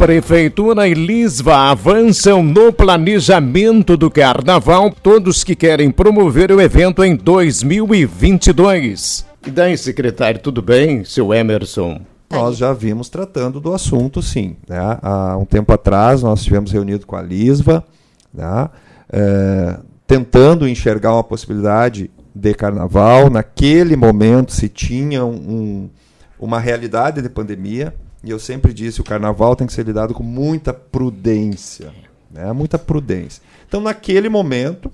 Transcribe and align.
Prefeitura 0.00 0.88
e 0.88 0.94
Lisva 0.94 1.70
avançam 1.70 2.42
no 2.42 2.72
planejamento 2.72 3.98
do 3.98 4.10
carnaval, 4.10 4.90
todos 4.90 5.44
que 5.44 5.54
querem 5.54 5.90
promover 5.90 6.50
o 6.50 6.58
evento 6.58 7.04
em 7.04 7.14
2022. 7.14 9.26
E 9.46 9.50
daí, 9.50 9.76
secretário, 9.76 10.40
tudo 10.40 10.62
bem, 10.62 11.04
seu 11.04 11.34
Emerson? 11.34 12.00
Nós 12.30 12.56
já 12.56 12.72
vimos 12.72 13.10
tratando 13.10 13.60
do 13.60 13.74
assunto, 13.74 14.22
sim. 14.22 14.56
Né? 14.66 14.78
Há 15.02 15.36
um 15.36 15.44
tempo 15.44 15.70
atrás, 15.70 16.22
nós 16.22 16.42
tivemos 16.42 16.72
reunido 16.72 17.06
com 17.06 17.16
a 17.16 17.20
Lisva, 17.20 17.84
né? 18.32 18.70
é, 19.12 19.76
tentando 20.06 20.66
enxergar 20.66 21.12
uma 21.12 21.24
possibilidade 21.24 22.10
de 22.34 22.54
carnaval. 22.54 23.28
Naquele 23.28 23.96
momento 23.96 24.50
se 24.50 24.66
tinha 24.66 25.26
um, 25.26 25.90
uma 26.38 26.58
realidade 26.58 27.20
de 27.20 27.28
pandemia, 27.28 27.94
e 28.22 28.30
eu 28.30 28.38
sempre 28.38 28.72
disse, 28.72 29.00
o 29.00 29.04
carnaval 29.04 29.56
tem 29.56 29.66
que 29.66 29.72
ser 29.72 29.84
lidado 29.84 30.12
com 30.12 30.22
muita 30.22 30.72
prudência. 30.72 31.92
Né? 32.30 32.52
Muita 32.52 32.78
prudência. 32.78 33.42
Então, 33.66 33.80
naquele 33.80 34.28
momento, 34.28 34.90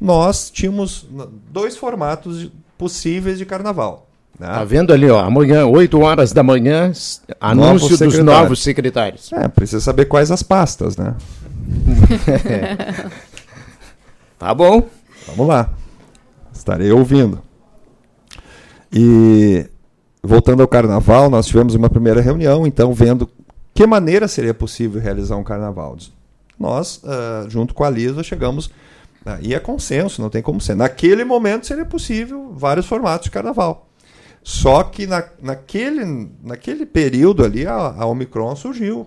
nós 0.00 0.50
tínhamos 0.50 1.06
dois 1.50 1.76
formatos 1.76 2.50
possíveis 2.76 3.38
de 3.38 3.46
carnaval. 3.46 4.06
Né? 4.38 4.46
Tá 4.46 4.64
vendo 4.64 4.92
ali, 4.92 5.08
ó, 5.08 5.20
amanhã, 5.20 5.64
8 5.64 5.98
horas 5.98 6.32
da 6.32 6.42
manhã, 6.42 6.92
anúncio 7.40 7.96
dos 7.96 8.18
novos 8.18 8.62
secretários. 8.62 9.32
É, 9.32 9.48
precisa 9.48 9.80
saber 9.80 10.04
quais 10.04 10.30
as 10.30 10.42
pastas, 10.42 10.96
né? 10.98 11.14
tá 14.38 14.54
bom. 14.54 14.86
Vamos 15.28 15.48
lá. 15.48 15.70
Estarei 16.52 16.92
ouvindo. 16.92 17.40
E 18.92 19.66
voltando 20.26 20.62
ao 20.62 20.68
carnaval, 20.68 21.30
nós 21.30 21.46
tivemos 21.46 21.74
uma 21.74 21.88
primeira 21.88 22.20
reunião, 22.20 22.66
então, 22.66 22.92
vendo 22.92 23.28
que 23.74 23.86
maneira 23.86 24.26
seria 24.26 24.54
possível 24.54 25.00
realizar 25.00 25.36
um 25.36 25.44
carnaval. 25.44 25.96
Nós, 26.58 27.02
uh, 27.04 27.48
junto 27.48 27.74
com 27.74 27.84
a 27.84 27.90
Lisa, 27.90 28.22
chegamos. 28.22 28.66
Uh, 28.66 29.38
e 29.42 29.54
é 29.54 29.60
consenso, 29.60 30.22
não 30.22 30.30
tem 30.30 30.40
como 30.40 30.60
ser. 30.60 30.74
Naquele 30.74 31.24
momento 31.24 31.66
seria 31.66 31.84
possível 31.84 32.52
vários 32.54 32.86
formatos 32.86 33.26
de 33.26 33.30
carnaval. 33.30 33.86
Só 34.42 34.82
que 34.84 35.06
na, 35.06 35.24
naquele, 35.42 36.30
naquele 36.42 36.86
período 36.86 37.44
ali 37.44 37.66
a, 37.66 37.74
a 37.74 38.06
Omicron 38.06 38.56
surgiu. 38.56 39.06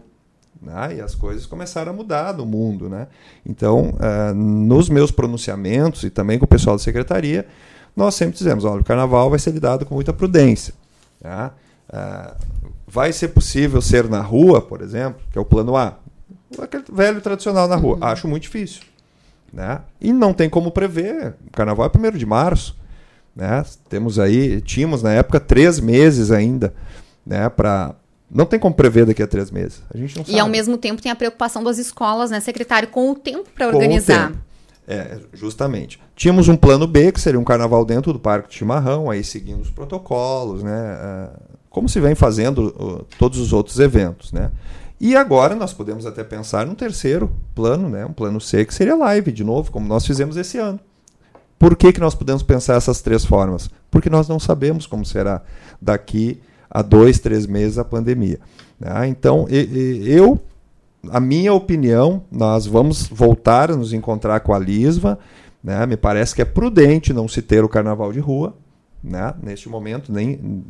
Né? 0.61 0.97
E 0.97 1.01
as 1.01 1.16
coisas 1.16 1.45
começaram 1.45 1.91
a 1.91 1.95
mudar 1.95 2.33
no 2.33 2.45
mundo. 2.45 2.89
Né? 2.89 3.07
Então, 3.45 3.95
uh, 3.95 4.33
nos 4.35 4.89
meus 4.89 5.09
pronunciamentos 5.09 6.03
e 6.03 6.09
também 6.09 6.38
com 6.38 6.45
o 6.45 6.47
pessoal 6.47 6.75
da 6.75 6.83
secretaria, 6.83 7.47
nós 7.95 8.16
sempre 8.16 8.38
dizemos: 8.38 8.66
olha, 8.66 8.81
o 8.81 8.85
carnaval 8.85 9.29
vai 9.29 9.39
ser 9.39 9.51
lidado 9.51 9.85
com 9.85 9.95
muita 9.95 10.13
prudência. 10.13 10.73
Tá? 11.22 11.53
Uh, 11.89 12.36
vai 12.88 13.12
ser 13.12 13.30
possível 13.30 13.81
ser 13.81 14.09
na 14.09 14.22
rua, 14.22 14.62
por 14.62 14.81
exemplo, 14.81 15.22
que 15.31 15.38
é 15.38 15.42
o 15.42 15.45
plano 15.45 15.75
A? 15.75 15.98
Aquele 16.59 16.84
velho 16.92 17.22
tradicional 17.22 17.67
na 17.67 17.75
rua. 17.75 17.95
Uhum. 17.95 18.03
Acho 18.03 18.28
muito 18.28 18.44
difícil. 18.44 18.81
Né? 19.52 19.81
E 20.00 20.14
não 20.14 20.34
tem 20.34 20.50
como 20.50 20.72
prever. 20.72 21.36
O 21.47 21.52
carnaval 21.52 21.92
é 21.94 21.97
1 21.97 22.17
de 22.17 22.25
março. 22.25 22.78
Né? 23.36 23.64
Temos 23.88 24.20
aí, 24.20 24.62
tínhamos 24.62 25.02
na 25.02 25.14
época 25.14 25.40
três 25.40 25.80
meses 25.80 26.31
ainda 26.31 26.73
né, 27.30 27.47
para 27.47 27.95
não 28.30 28.45
tem 28.45 28.59
como 28.59 28.75
prever 28.75 29.06
daqui 29.06 29.23
a 29.23 29.28
três 29.28 29.50
meses. 29.50 29.81
A 29.94 29.97
gente 29.97 30.17
não 30.17 30.25
sabe. 30.25 30.38
E 30.38 30.40
ao 30.40 30.47
mesmo 30.47 30.78
tempo 30.78 31.02
tem 31.02 31.12
a 31.12 31.16
preocupação 31.16 31.64
das 31.64 31.78
escolas, 31.78 32.30
né, 32.31 32.40
secretário, 32.40 32.88
com 32.90 33.12
o 33.12 33.16
tempo 33.16 33.50
para 33.53 33.67
organizar. 33.67 34.31
É, 34.91 35.19
justamente. 35.33 35.99
Tínhamos 36.15 36.47
um 36.47 36.57
plano 36.57 36.87
B, 36.87 37.11
que 37.11 37.21
seria 37.21 37.39
um 37.39 37.43
carnaval 37.43 37.85
dentro 37.85 38.11
do 38.11 38.19
Parque 38.19 38.49
de 38.49 38.55
Chimarrão, 38.55 39.11
aí 39.11 39.23
seguindo 39.23 39.61
os 39.61 39.69
protocolos, 39.69 40.63
né? 40.63 40.97
É, 40.99 41.29
como 41.69 41.87
se 41.87 41.99
vem 41.99 42.15
fazendo 42.15 43.05
todos 43.19 43.37
os 43.37 43.53
outros 43.53 43.79
eventos, 43.79 44.31
né? 44.31 44.49
E 44.99 45.15
agora 45.15 45.53
nós 45.53 45.73
podemos 45.73 46.07
até 46.07 46.23
pensar 46.23 46.65
num 46.65 46.73
terceiro 46.73 47.31
plano, 47.53 47.87
né? 47.87 48.03
Um 48.03 48.11
plano 48.11 48.41
C, 48.41 48.65
que 48.65 48.73
seria 48.73 48.95
live, 48.95 49.31
de 49.31 49.43
novo, 49.43 49.71
como 49.71 49.87
nós 49.87 50.07
fizemos 50.07 50.35
esse 50.35 50.57
ano. 50.57 50.79
Por 51.59 51.75
que, 51.75 51.93
que 51.93 51.99
nós 51.99 52.15
podemos 52.15 52.41
pensar 52.41 52.73
essas 52.73 52.99
três 52.99 53.23
formas? 53.23 53.69
Porque 53.91 54.09
nós 54.09 54.28
não 54.28 54.39
sabemos 54.39 54.88
como 54.88 55.05
será 55.05 55.44
daqui 55.79 56.41
a 56.67 56.81
dois, 56.81 57.19
três 57.19 57.45
meses 57.45 57.78
a 57.78 57.85
pandemia. 57.85 58.39
Né? 58.79 59.07
Então, 59.07 59.45
eu 59.49 60.39
a 61.09 61.19
minha 61.19 61.53
opinião, 61.53 62.23
nós 62.31 62.65
vamos 62.65 63.07
voltar 63.07 63.71
a 63.71 63.75
nos 63.75 63.93
encontrar 63.93 64.39
com 64.41 64.53
a 64.53 64.59
Lisva. 64.59 65.17
Né? 65.63 65.85
Me 65.85 65.97
parece 65.97 66.35
que 66.35 66.41
é 66.41 66.45
prudente 66.45 67.13
não 67.13 67.27
se 67.27 67.41
ter 67.41 67.63
o 67.63 67.69
carnaval 67.69 68.11
de 68.11 68.19
rua, 68.19 68.55
né? 69.03 69.33
neste 69.41 69.69
momento, 69.69 70.11
nem, 70.11 70.63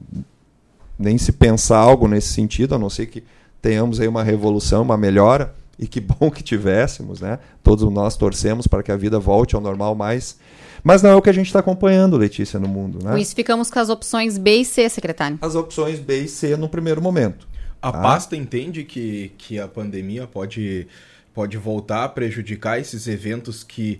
nem 0.97 1.17
se 1.17 1.31
pensar 1.31 1.77
algo 1.77 2.07
nesse 2.07 2.29
sentido, 2.29 2.75
a 2.75 2.79
não 2.79 2.89
ser 2.89 3.07
que 3.07 3.23
tenhamos 3.61 3.99
aí 3.99 4.07
uma 4.07 4.23
revolução, 4.23 4.81
uma 4.81 4.97
melhora, 4.97 5.53
e 5.77 5.87
que 5.87 5.99
bom 6.01 6.29
que 6.29 6.43
tivéssemos, 6.43 7.21
né? 7.21 7.39
Todos 7.63 7.89
nós 7.91 8.17
torcemos 8.17 8.67
para 8.67 8.83
que 8.83 8.91
a 8.91 8.97
vida 8.97 9.17
volte 9.19 9.55
ao 9.55 9.61
normal 9.61 9.95
mais. 9.95 10.37
Mas 10.83 11.01
não 11.01 11.09
é 11.09 11.15
o 11.15 11.21
que 11.21 11.29
a 11.29 11.33
gente 11.33 11.47
está 11.47 11.59
acompanhando, 11.59 12.17
Letícia, 12.17 12.59
no 12.59 12.67
mundo. 12.67 13.03
Né? 13.03 13.11
Com 13.11 13.17
isso, 13.17 13.35
ficamos 13.35 13.69
com 13.69 13.79
as 13.79 13.89
opções 13.89 14.37
B 14.37 14.57
e 14.57 14.65
C, 14.65 14.87
secretário. 14.87 15.37
As 15.41 15.55
opções 15.55 15.99
B 15.99 16.21
e 16.21 16.27
C 16.27 16.55
no 16.55 16.69
primeiro 16.69 17.01
momento. 17.01 17.47
A 17.81 17.89
ah. 17.89 17.91
pasta 17.93 18.35
entende 18.35 18.83
que, 18.83 19.31
que 19.37 19.59
a 19.59 19.67
pandemia 19.67 20.27
pode, 20.27 20.87
pode 21.33 21.57
voltar 21.57 22.03
a 22.03 22.09
prejudicar 22.09 22.79
esses 22.79 23.07
eventos 23.07 23.63
que, 23.63 23.99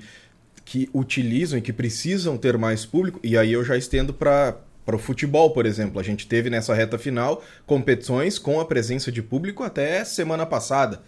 que 0.66 0.90
utilizam 0.94 1.60
e 1.60 1.62
que 1.62 1.74
precisam 1.74 2.38
ter 2.38 2.58
mais 2.58 2.86
público, 2.86 3.20
e 3.24 3.38
aí 3.38 3.54
eu 3.54 3.64
já 3.64 3.78
estendo 3.78 4.14
para 4.14 4.58
para 4.90 4.96
o 4.96 5.00
futebol, 5.00 5.52
por 5.52 5.68
exemplo. 5.68 6.00
A 6.00 6.04
gente 6.04 6.26
teve 6.26 6.50
nessa 6.50 6.74
reta 6.74 6.98
final 6.98 7.44
competições 7.68 8.40
com 8.40 8.60
a 8.60 8.66
presença 8.66 9.12
de 9.12 9.22
público 9.22 9.62
até 9.62 10.04
semana 10.04 10.48
passada. 10.48 11.04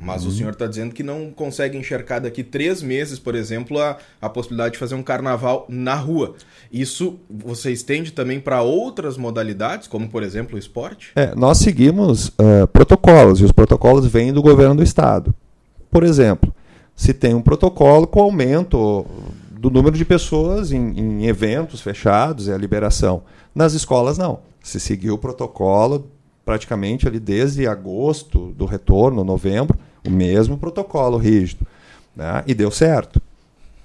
Mas 0.00 0.22
uhum. 0.22 0.28
o 0.28 0.32
senhor 0.32 0.52
está 0.52 0.66
dizendo 0.66 0.94
que 0.94 1.02
não 1.02 1.30
consegue 1.30 1.76
enxergar 1.76 2.20
daqui 2.20 2.44
três 2.44 2.82
meses, 2.82 3.18
por 3.18 3.34
exemplo, 3.34 3.78
a, 3.78 3.96
a 4.20 4.28
possibilidade 4.28 4.74
de 4.74 4.78
fazer 4.78 4.94
um 4.94 5.02
carnaval 5.02 5.66
na 5.68 5.94
rua. 5.94 6.34
Isso 6.72 7.18
você 7.28 7.72
estende 7.72 8.12
também 8.12 8.38
para 8.38 8.62
outras 8.62 9.16
modalidades, 9.16 9.88
como 9.88 10.08
por 10.08 10.22
exemplo 10.22 10.56
o 10.56 10.58
esporte? 10.58 11.12
É, 11.16 11.34
nós 11.34 11.58
seguimos 11.58 12.28
uh, 12.28 12.66
protocolos, 12.72 13.40
e 13.40 13.44
os 13.44 13.52
protocolos 13.52 14.06
vêm 14.06 14.32
do 14.32 14.42
governo 14.42 14.76
do 14.76 14.82
estado. 14.82 15.34
Por 15.90 16.04
exemplo, 16.04 16.54
se 16.94 17.12
tem 17.12 17.34
um 17.34 17.42
protocolo 17.42 18.06
com 18.06 18.20
aumento 18.20 19.06
do 19.50 19.70
número 19.70 19.96
de 19.96 20.04
pessoas 20.04 20.72
em, 20.72 20.98
em 20.98 21.26
eventos 21.26 21.80
fechados 21.80 22.46
e 22.46 22.52
a 22.52 22.58
liberação. 22.58 23.22
Nas 23.54 23.72
escolas, 23.72 24.18
não. 24.18 24.40
Se 24.62 24.78
seguiu 24.78 25.14
o 25.14 25.18
protocolo 25.18 26.10
praticamente 26.46 27.08
ali 27.08 27.18
desde 27.18 27.66
agosto 27.66 28.54
do 28.56 28.64
retorno, 28.64 29.24
novembro, 29.24 29.76
o 30.06 30.10
mesmo 30.10 30.56
protocolo 30.56 31.18
rígido. 31.18 31.66
Né? 32.14 32.44
E 32.46 32.54
deu 32.54 32.70
certo. 32.70 33.20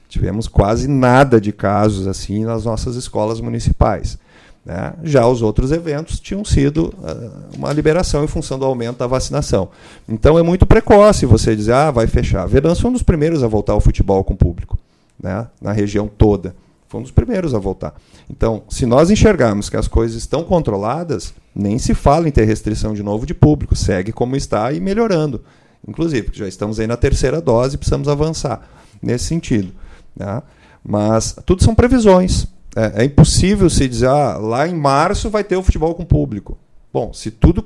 Tivemos 0.08 0.48
quase 0.48 0.88
nada 0.88 1.42
de 1.42 1.52
casos 1.52 2.06
assim 2.06 2.46
nas 2.46 2.64
nossas 2.64 2.96
escolas 2.96 3.42
municipais. 3.42 4.20
Né? 4.64 4.94
Já 5.02 5.26
os 5.26 5.42
outros 5.42 5.72
eventos 5.72 6.20
tinham 6.20 6.46
sido 6.46 6.94
uh, 7.00 7.58
uma 7.58 7.74
liberação 7.74 8.24
em 8.24 8.28
função 8.28 8.60
do 8.60 8.66
aumento 8.66 9.00
da 9.00 9.08
vacinação. 9.08 9.70
Então 10.08 10.38
é 10.38 10.44
muito 10.44 10.68
precoce 10.68 11.26
você 11.26 11.56
dizer, 11.56 11.74
ah, 11.74 11.90
vai 11.90 12.06
fechar. 12.06 12.46
Verança 12.46 12.82
foi 12.82 12.92
um 12.92 12.94
dos 12.94 13.02
primeiros 13.02 13.44
a 13.44 13.48
voltar 13.48 13.74
ao 13.74 13.82
futebol 13.82 14.24
com 14.24 14.36
público, 14.36 14.78
né? 15.20 15.48
na 15.60 15.72
região 15.72 16.08
toda. 16.08 16.56
Foi 16.88 17.00
um 17.00 17.04
dos 17.04 17.12
primeiros 17.12 17.56
a 17.56 17.58
voltar. 17.58 17.96
Então, 18.30 18.62
se 18.70 18.86
nós 18.86 19.10
enxergarmos 19.10 19.68
que 19.68 19.78
as 19.78 19.88
coisas 19.88 20.18
estão 20.18 20.44
controladas, 20.44 21.34
nem 21.54 21.78
se 21.78 21.94
fala 21.94 22.28
em 22.28 22.32
ter 22.32 22.46
restrição 22.46 22.94
de 22.94 23.04
novo 23.04 23.26
de 23.26 23.34
público, 23.34 23.76
segue 23.76 24.12
como 24.12 24.36
está 24.36 24.72
e 24.72 24.80
melhorando. 24.80 25.44
Inclusive, 25.88 26.30
já 26.34 26.48
estamos 26.48 26.80
aí 26.80 26.88
na 26.88 26.98
terceira 26.98 27.42
dose 27.42 27.76
e 27.76 27.78
precisamos 27.78 28.08
avançar 28.08 28.68
nesse 29.02 29.26
sentido. 29.26 29.72
Né? 30.16 30.42
Mas 30.84 31.36
tudo 31.46 31.64
são 31.64 31.76
previsões. 31.76 32.48
É, 32.76 33.02
é, 33.02 33.06
impossível 33.06 33.70
se 33.70 33.88
dizer, 33.88 34.08
ah, 34.08 34.38
lá 34.38 34.68
em 34.68 34.74
março 34.74 35.30
vai 35.30 35.44
ter 35.44 35.58
o 35.58 35.64
futebol 35.64 35.94
com 35.94 36.06
público. 36.06 36.58
Bom, 36.94 37.12
se 37.12 37.30
tudo 37.32 37.66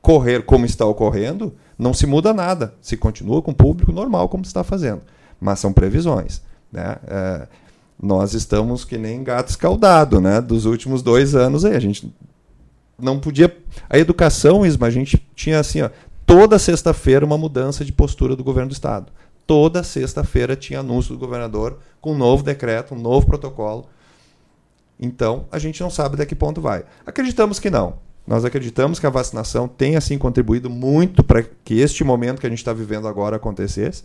correr 0.00 0.44
como 0.44 0.64
está 0.64 0.84
ocorrendo, 0.84 1.52
não 1.78 1.92
se 1.92 2.06
muda 2.06 2.32
nada. 2.32 2.74
Se 2.80 2.96
continua 2.96 3.42
com 3.42 3.52
público 3.52 3.92
normal 3.92 4.28
como 4.28 4.44
está 4.44 4.62
fazendo. 4.62 5.02
Mas 5.40 5.58
são 5.58 5.72
previsões. 5.72 6.42
Né? 6.70 6.96
É, 7.08 7.48
nós 8.00 8.34
estamos 8.34 8.84
que 8.84 8.98
nem 8.98 9.24
gato 9.24 9.48
escaldado, 9.48 10.20
né? 10.20 10.40
Dos 10.40 10.64
últimos 10.64 11.02
dois 11.02 11.34
anos 11.34 11.64
aí. 11.64 11.74
A 11.74 11.80
gente 11.80 12.12
não 12.98 13.18
podia. 13.18 13.54
A 13.88 13.98
educação, 13.98 14.64
Isma, 14.64 14.86
a 14.86 14.90
gente 14.90 15.24
tinha 15.34 15.60
assim, 15.60 15.82
ó, 15.82 15.90
toda 16.24 16.58
sexta-feira 16.58 17.24
uma 17.24 17.38
mudança 17.38 17.84
de 17.84 17.92
postura 17.92 18.34
do 18.34 18.44
governo 18.44 18.70
do 18.70 18.74
Estado. 18.74 19.12
Toda 19.46 19.82
sexta-feira 19.82 20.56
tinha 20.56 20.80
anúncio 20.80 21.14
do 21.14 21.18
governador 21.18 21.78
com 22.00 22.12
um 22.12 22.18
novo 22.18 22.42
decreto, 22.42 22.94
um 22.94 22.98
novo 22.98 23.26
protocolo. 23.26 23.86
Então, 24.98 25.46
a 25.52 25.58
gente 25.58 25.80
não 25.80 25.90
sabe 25.90 26.14
até 26.14 26.26
que 26.26 26.34
ponto 26.34 26.60
vai. 26.60 26.84
Acreditamos 27.04 27.60
que 27.60 27.70
não. 27.70 27.98
Nós 28.26 28.44
acreditamos 28.44 28.98
que 28.98 29.06
a 29.06 29.10
vacinação 29.10 29.68
tem 29.68 29.94
assim 29.94 30.18
contribuído 30.18 30.68
muito 30.68 31.22
para 31.22 31.44
que 31.64 31.78
este 31.78 32.02
momento 32.02 32.40
que 32.40 32.46
a 32.46 32.50
gente 32.50 32.58
está 32.58 32.72
vivendo 32.72 33.06
agora 33.06 33.36
acontecesse 33.36 34.02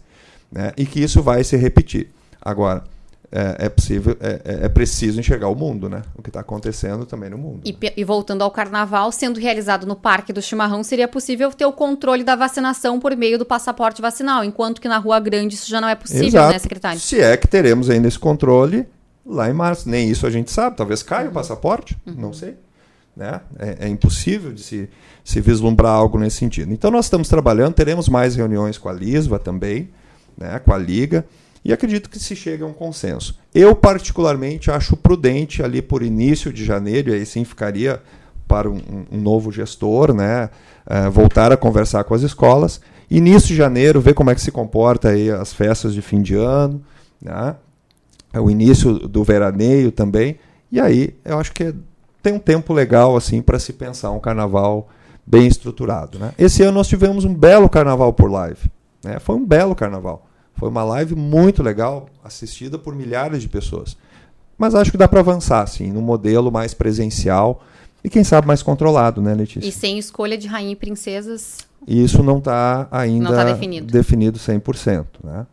né, 0.52 0.74
e 0.78 0.86
que 0.86 1.02
isso 1.02 1.24
vai 1.24 1.44
se 1.44 1.58
repetir. 1.58 2.12
Agora, 2.40 2.84
é, 3.32 3.66
é 3.66 3.70
possível, 3.70 4.18
é, 4.20 4.42
é, 4.44 4.66
é 4.66 4.70
preciso 4.70 5.20
enxergar 5.20 5.48
o 5.48 5.56
mundo, 5.56 5.88
né? 5.88 6.02
O 6.16 6.22
que 6.22 6.30
está 6.30 6.42
acontecendo 6.42 7.06
também 7.06 7.30
no 7.30 7.38
mundo. 7.38 7.62
E, 7.64 7.76
e, 7.96 8.04
voltando 8.04 8.42
ao 8.42 8.52
carnaval, 8.52 9.12
sendo 9.12 9.40
realizado 9.40 9.88
no 9.88 9.96
Parque 9.96 10.34
do 10.34 10.42
Chimarrão, 10.42 10.84
seria 10.84 11.08
possível 11.08 11.52
ter 11.52 11.66
o 11.66 11.72
controle 11.72 12.24
da 12.24 12.36
vacinação 12.36 13.00
por 13.00 13.16
meio 13.16 13.38
do 13.38 13.46
passaporte 13.46 14.02
vacinal, 14.02 14.44
enquanto 14.44 14.82
que 14.82 14.88
na 14.88 14.98
Rua 14.98 15.20
Grande 15.20 15.56
isso 15.56 15.70
já 15.70 15.80
não 15.80 15.88
é 15.88 15.96
possível, 15.96 16.28
Exato. 16.28 16.54
né, 16.54 16.60
secretário? 16.60 17.00
Se 17.00 17.22
é 17.22 17.38
que 17.38 17.48
teremos 17.48 17.90
ainda 17.90 18.08
esse 18.08 18.20
controle 18.20 18.86
lá 19.26 19.50
em 19.50 19.54
março. 19.54 19.90
Nem 19.90 20.10
isso 20.10 20.26
a 20.26 20.30
gente 20.30 20.52
sabe. 20.52 20.76
Talvez 20.76 21.04
caia 21.04 21.26
uhum. 21.26 21.32
o 21.32 21.34
passaporte, 21.34 21.98
uhum. 22.06 22.14
não 22.18 22.34
sei. 22.34 22.56
Né? 23.16 23.42
É, 23.60 23.86
é, 23.86 23.88
impossível 23.88 24.54
de 24.54 24.62
se, 24.62 24.90
se 25.24 25.42
vislumbrar 25.42 25.94
algo 25.94 26.18
nesse 26.18 26.38
sentido. 26.38 26.72
Então 26.72 26.90
nós 26.90 27.06
estamos 27.06 27.28
trabalhando, 27.28 27.74
teremos 27.74 28.08
mais 28.08 28.36
reuniões 28.36 28.78
com 28.78 28.88
a 28.90 28.94
Lisva 28.94 29.38
também, 29.38 29.90
né, 30.38 30.60
com 30.60 30.74
a 30.74 30.78
Liga 30.78 31.26
e 31.64 31.72
acredito 31.72 32.10
que 32.10 32.20
se 32.20 32.36
chegue 32.36 32.64
a 32.64 32.66
um 32.66 32.74
consenso. 32.74 33.38
Eu, 33.54 33.76
particularmente, 33.76 34.72
acho 34.72 34.98
prudente 34.98 35.62
ali 35.62 35.82
por 35.82 36.02
início 36.02 36.52
de 36.52 36.66
janeiro, 36.66 37.12
e 37.12 37.14
aí 37.14 37.26
sim 37.26 37.44
ficaria 37.44 38.02
para 38.48 38.70
um, 38.70 38.82
um 39.12 39.18
novo 39.18 39.52
gestor, 39.52 40.14
né, 40.14 40.50
uh, 40.86 41.10
voltar 41.12 41.52
a 41.52 41.58
conversar 41.58 42.04
com 42.04 42.14
as 42.14 42.22
escolas. 42.22 42.82
Início 43.10 43.50
de 43.50 43.56
janeiro, 43.56 44.02
ver 44.02 44.14
como 44.14 44.30
é 44.30 44.36
que 44.36 44.42
se 44.42 44.52
comporta 44.52 45.10
aí 45.10 45.30
as 45.30 45.54
festas 45.54 45.94
de 45.94 46.02
fim 46.02 46.22
de 46.22 46.36
ano, 46.36 46.82
né, 47.22 47.56
o 48.34 48.50
início 48.50 48.94
do 48.94 49.24
veraneio 49.24 49.92
também. 49.92 50.38
E 50.72 50.80
aí, 50.80 51.16
eu 51.24 51.38
acho 51.40 51.52
que 51.52 51.74
tem 52.24 52.34
um 52.34 52.40
tempo 52.40 52.74
legal 52.74 53.16
assim 53.16 53.42
para 53.42 53.60
se 53.60 53.74
pensar 53.74 54.12
um 54.12 54.20
carnaval 54.20 54.90
bem 55.26 55.48
estruturado. 55.48 56.18
Né? 56.20 56.32
Esse 56.38 56.64
ano 56.64 56.74
nós 56.74 56.88
tivemos 56.88 57.26
um 57.26 57.34
belo 57.34 57.70
carnaval 57.70 58.14
por 58.14 58.32
live. 58.32 58.70
Né? 59.04 59.20
Foi 59.20 59.36
um 59.36 59.46
belo 59.46 59.76
carnaval. 59.76 60.28
Foi 60.56 60.70
uma 60.70 60.84
live 60.84 61.16
muito 61.16 61.64
legal, 61.64 62.08
assistida 62.24 62.78
por 62.78 62.96
milhares 62.96 63.42
de 63.42 63.50
pessoas. 63.50 63.98
Mas 64.58 64.76
acho 64.76 64.92
que 64.92 64.98
dá 64.98 65.08
para 65.08 65.20
avançar, 65.22 65.66
sim, 65.68 65.92
num 65.92 66.02
modelo 66.02 66.52
mais 66.52 66.74
presencial 66.74 67.64
e, 68.04 68.10
quem 68.10 68.24
sabe, 68.24 68.48
mais 68.48 68.62
controlado, 68.62 69.22
né, 69.22 69.34
Letícia? 69.34 69.68
E 69.68 69.72
sem 69.72 69.98
escolha 69.98 70.38
de 70.38 70.48
rainha 70.48 70.72
e 70.72 70.76
princesas. 70.76 71.60
Isso 71.88 72.22
não 72.22 72.38
está 72.38 72.88
ainda 72.92 73.30
não 73.30 73.36
tá 73.36 73.44
definido. 73.44 73.92
definido 73.92 74.40
100%. 74.40 75.06
Né? 75.24 75.48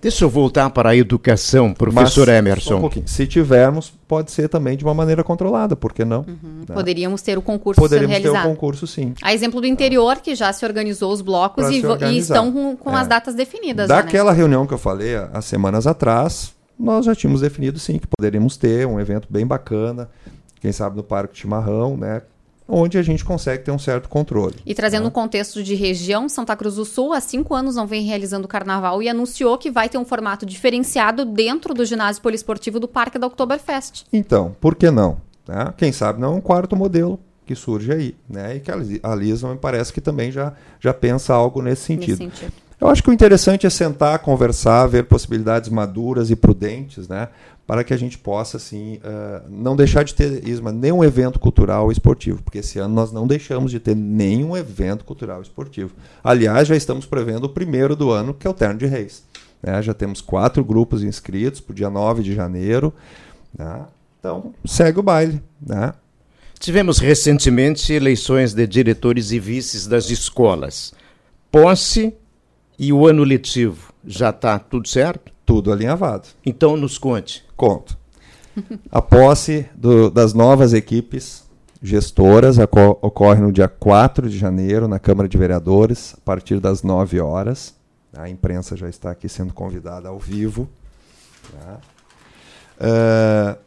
Deixa 0.00 0.24
eu 0.24 0.30
voltar 0.30 0.70
para 0.70 0.90
a 0.90 0.96
educação, 0.96 1.74
professor 1.74 2.28
Mas, 2.28 2.36
Emerson. 2.36 2.86
Um 2.86 3.06
se 3.06 3.26
tivermos, 3.26 3.92
pode 4.06 4.30
ser 4.30 4.48
também 4.48 4.76
de 4.76 4.84
uma 4.84 4.94
maneira 4.94 5.24
controlada, 5.24 5.74
por 5.74 5.92
que 5.92 6.04
não? 6.04 6.20
Uhum. 6.20 6.64
Né? 6.68 6.74
Poderíamos 6.74 7.20
ter 7.20 7.36
o 7.36 7.42
concurso 7.42 7.80
Poderíamos 7.80 8.14
sendo 8.14 8.22
realizado. 8.22 8.44
ter 8.44 8.48
o 8.48 8.54
concurso, 8.54 8.86
sim. 8.86 9.12
A 9.20 9.34
exemplo 9.34 9.60
do 9.60 9.66
interior, 9.66 10.18
que 10.18 10.36
já 10.36 10.52
se 10.52 10.64
organizou 10.64 11.12
os 11.12 11.20
blocos 11.20 11.68
e, 11.68 11.82
e, 12.12 12.18
estão 12.18 12.52
com, 12.52 12.76
com 12.76 12.96
é. 12.96 13.00
as 13.00 13.08
datas 13.08 13.34
definidas. 13.34 13.88
Daquela 13.88 14.30
já, 14.30 14.34
né? 14.34 14.38
reunião 14.38 14.66
que 14.66 14.74
eu 14.74 14.78
falei 14.78 15.16
há 15.16 15.42
semanas 15.42 15.84
atrás, 15.84 16.54
nós 16.78 17.04
já 17.04 17.14
tínhamos 17.14 17.40
definido, 17.40 17.80
sim, 17.80 17.98
que 17.98 18.06
poderíamos 18.06 18.56
ter 18.56 18.86
um 18.86 19.00
evento 19.00 19.26
bem 19.28 19.44
bacana, 19.44 20.08
quem 20.60 20.70
sabe 20.70 20.96
no 20.96 21.02
Parque 21.02 21.36
Chimarrão, 21.36 21.96
né? 21.96 22.22
Onde 22.68 22.98
a 22.98 23.02
gente 23.02 23.24
consegue 23.24 23.64
ter 23.64 23.70
um 23.70 23.78
certo 23.78 24.08
controle. 24.08 24.56
E 24.66 24.74
trazendo 24.74 25.04
né? 25.04 25.08
um 25.08 25.10
contexto 25.10 25.62
de 25.62 25.74
região, 25.74 26.28
Santa 26.28 26.54
Cruz 26.54 26.74
do 26.74 26.84
Sul 26.84 27.14
há 27.14 27.20
cinco 27.20 27.54
anos 27.54 27.74
não 27.74 27.86
vem 27.86 28.04
realizando 28.04 28.44
o 28.44 28.48
carnaval 28.48 29.02
e 29.02 29.08
anunciou 29.08 29.56
que 29.56 29.70
vai 29.70 29.88
ter 29.88 29.96
um 29.96 30.04
formato 30.04 30.44
diferenciado 30.44 31.24
dentro 31.24 31.72
do 31.72 31.84
ginásio 31.84 32.20
poliesportivo 32.22 32.78
do 32.78 32.86
Parque 32.86 33.18
da 33.18 33.26
Oktoberfest. 33.26 34.04
Então, 34.12 34.54
por 34.60 34.74
que 34.74 34.90
não? 34.90 35.16
Né? 35.46 35.72
Quem 35.78 35.90
sabe 35.90 36.20
não 36.20 36.34
é 36.34 36.36
um 36.36 36.40
quarto 36.40 36.76
modelo 36.76 37.18
que 37.46 37.54
surge 37.54 37.90
aí, 37.90 38.14
né? 38.28 38.56
E 38.56 38.60
que 38.60 38.70
a 38.70 39.14
Lisa 39.14 39.48
me 39.48 39.56
parece 39.56 39.90
que 39.90 40.02
também 40.02 40.30
já, 40.30 40.52
já 40.78 40.92
pensa 40.92 41.32
algo 41.32 41.62
nesse 41.62 41.84
sentido. 41.84 42.18
Nesse 42.22 42.40
sentido. 42.40 42.52
Eu 42.78 42.88
acho 42.88 43.02
que 43.02 43.10
o 43.10 43.12
interessante 43.12 43.66
é 43.66 43.70
sentar, 43.70 44.18
conversar, 44.20 44.86
ver 44.86 45.04
possibilidades 45.04 45.68
maduras 45.68 46.30
e 46.30 46.36
prudentes, 46.36 47.08
né? 47.08 47.28
Para 47.68 47.84
que 47.84 47.92
a 47.92 47.98
gente 47.98 48.16
possa 48.16 48.56
assim 48.56 48.94
uh, 48.96 49.46
não 49.46 49.76
deixar 49.76 50.02
de 50.02 50.14
ter 50.14 50.48
Isma 50.48 50.72
nenhum 50.72 51.04
evento 51.04 51.38
cultural 51.38 51.92
esportivo, 51.92 52.42
porque 52.42 52.60
esse 52.60 52.78
ano 52.78 52.94
nós 52.94 53.12
não 53.12 53.26
deixamos 53.26 53.70
de 53.70 53.78
ter 53.78 53.94
nenhum 53.94 54.56
evento 54.56 55.04
cultural 55.04 55.42
esportivo. 55.42 55.92
Aliás, 56.24 56.66
já 56.66 56.74
estamos 56.74 57.04
prevendo 57.04 57.44
o 57.44 57.48
primeiro 57.50 57.94
do 57.94 58.10
ano, 58.10 58.32
que 58.32 58.46
é 58.46 58.50
o 58.50 58.54
Terno 58.54 58.78
de 58.78 58.86
Reis. 58.86 59.22
Né? 59.62 59.82
Já 59.82 59.92
temos 59.92 60.22
quatro 60.22 60.64
grupos 60.64 61.02
inscritos 61.02 61.60
para 61.60 61.72
o 61.72 61.74
dia 61.74 61.90
9 61.90 62.22
de 62.22 62.34
janeiro. 62.34 62.90
Né? 63.56 63.84
Então, 64.18 64.54
segue 64.64 65.00
o 65.00 65.02
baile. 65.02 65.42
Né? 65.60 65.92
Tivemos 66.58 66.98
recentemente 66.98 67.92
eleições 67.92 68.54
de 68.54 68.66
diretores 68.66 69.30
e 69.30 69.38
vices 69.38 69.86
das 69.86 70.08
escolas. 70.08 70.94
Posse 71.52 72.14
e 72.78 72.94
o 72.94 73.06
ano 73.06 73.24
letivo. 73.24 73.92
Já 74.06 74.30
está 74.30 74.58
tudo 74.58 74.88
certo? 74.88 75.36
Tudo 75.48 75.72
alinhavado. 75.72 76.28
Então 76.44 76.76
nos 76.76 76.98
conte. 76.98 77.42
Conto. 77.56 77.96
A 78.92 79.00
posse 79.00 79.66
do, 79.74 80.10
das 80.10 80.34
novas 80.34 80.74
equipes 80.74 81.42
gestoras 81.82 82.58
ocorre 82.58 83.40
no 83.40 83.50
dia 83.50 83.66
4 83.66 84.28
de 84.28 84.36
janeiro 84.36 84.86
na 84.86 84.98
Câmara 84.98 85.26
de 85.26 85.38
Vereadores, 85.38 86.14
a 86.18 86.20
partir 86.20 86.60
das 86.60 86.82
9 86.82 87.18
horas. 87.18 87.74
A 88.14 88.28
imprensa 88.28 88.76
já 88.76 88.90
está 88.90 89.10
aqui 89.10 89.26
sendo 89.26 89.54
convidada 89.54 90.10
ao 90.10 90.18
vivo. 90.18 90.68
Uh, 92.78 93.58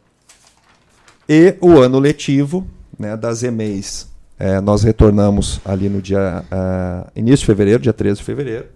e 1.28 1.56
o 1.60 1.80
ano 1.80 1.98
letivo 1.98 2.64
né, 2.96 3.16
das 3.16 3.42
EMEIs. 3.42 4.08
É, 4.38 4.60
nós 4.60 4.84
retornamos 4.84 5.60
ali 5.64 5.88
no 5.88 6.00
dia 6.00 6.44
uh, 6.44 7.10
início 7.16 7.38
de 7.38 7.46
fevereiro, 7.46 7.82
dia 7.82 7.92
13 7.92 8.20
de 8.20 8.24
fevereiro. 8.24 8.66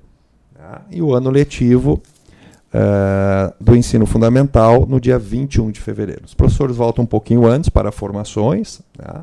Tá? 0.57 0.83
E 0.91 1.01
o 1.01 1.15
ano 1.15 1.31
letivo 1.31 2.03
uh, 2.77 3.55
do 3.59 3.75
ensino 3.75 4.05
fundamental 4.07 4.87
no 4.87 5.01
dia 5.01 5.19
21 5.19 5.71
de 5.71 5.81
fevereiro. 5.81 6.23
Os 6.27 6.35
professores 6.35 6.77
voltam 6.77 7.05
um 7.05 7.07
pouquinho 7.07 7.47
antes 7.47 7.71
para 7.71 7.91
formações. 7.91 8.81
Né? 8.99 9.23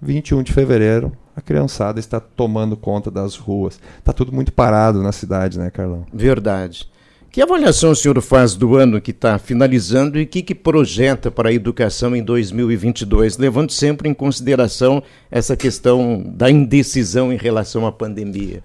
21 0.00 0.42
de 0.42 0.52
fevereiro, 0.52 1.12
a 1.36 1.40
criançada 1.40 2.00
está 2.00 2.18
tomando 2.18 2.76
conta 2.76 3.10
das 3.10 3.36
ruas. 3.36 3.78
Está 3.98 4.12
tudo 4.12 4.32
muito 4.32 4.52
parado 4.52 5.00
na 5.00 5.12
cidade, 5.12 5.58
né, 5.58 5.70
Carlão? 5.70 6.04
Verdade. 6.12 6.90
Que 7.30 7.40
avaliação 7.40 7.92
o 7.92 7.96
senhor 7.96 8.20
faz 8.20 8.54
do 8.54 8.76
ano 8.76 9.00
que 9.00 9.10
está 9.10 9.38
finalizando 9.38 10.18
e 10.18 10.24
o 10.24 10.26
que, 10.26 10.42
que 10.42 10.54
projeta 10.54 11.30
para 11.30 11.48
a 11.48 11.52
educação 11.52 12.14
em 12.14 12.22
2022, 12.22 13.38
levando 13.38 13.70
sempre 13.70 14.06
em 14.06 14.12
consideração 14.12 15.02
essa 15.30 15.56
questão 15.56 16.22
da 16.26 16.50
indecisão 16.50 17.32
em 17.32 17.38
relação 17.38 17.86
à 17.86 17.92
pandemia? 17.92 18.62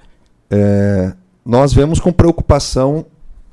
É, 0.52 1.14
nós 1.46 1.72
vemos 1.72 1.98
com 1.98 2.12
preocupação 2.12 3.06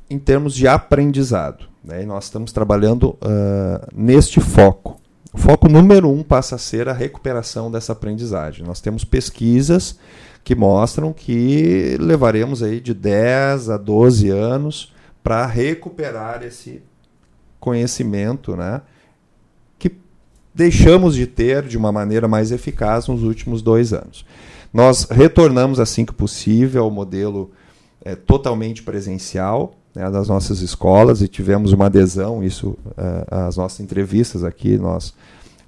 em 0.08 0.18
termos 0.18 0.54
de 0.54 0.66
aprendizado. 0.68 1.66
Né? 1.82 2.02
E 2.02 2.06
nós 2.06 2.24
estamos 2.24 2.52
trabalhando 2.52 3.10
uh, 3.10 3.86
neste 3.94 4.40
foco. 4.40 5.00
O 5.32 5.38
foco 5.38 5.68
número 5.68 6.08
um 6.08 6.22
passa 6.22 6.54
a 6.54 6.58
ser 6.58 6.88
a 6.88 6.92
recuperação 6.92 7.70
dessa 7.70 7.92
aprendizagem. 7.92 8.64
Nós 8.64 8.80
temos 8.80 9.04
pesquisas 9.04 9.98
que 10.44 10.54
mostram 10.54 11.12
que 11.12 11.96
levaremos 11.98 12.62
aí 12.62 12.80
de 12.80 12.94
10 12.94 13.70
a 13.70 13.76
12 13.76 14.29
anos 14.29 14.93
para 15.22 15.44
recuperar 15.46 16.43
esse 16.43 16.82
conhecimento 17.58 18.55
né, 18.55 18.82
que 19.79 19.96
deixamos 20.55 21.14
de 21.14 21.26
ter 21.26 21.62
de 21.62 21.79
uma 21.79 21.90
maneira 21.90 22.29
mais 22.29 22.52
eficaz 22.52 23.08
nos 23.08 23.22
últimos 23.22 23.62
dois 23.62 23.94
anos. 23.94 24.26
Nós 24.70 25.05
retornamos 25.05 25.81
assim 25.81 26.05
que 26.05 26.12
possível 26.12 26.84
ao 26.84 26.90
modelo 26.90 27.50
é, 28.05 28.14
totalmente 28.14 28.82
presencial, 28.82 29.74
né, 29.94 30.10
das 30.10 30.29
nossas 30.29 30.60
escolas 30.60 31.22
e 31.22 31.29
tivemos 31.29 31.72
uma 31.72 31.86
adesão, 31.86 32.43
isso, 32.43 32.77
as 33.31 33.56
nossas 33.56 33.81
entrevistas 33.81 34.43
aqui, 34.43 34.77
nós 34.77 35.15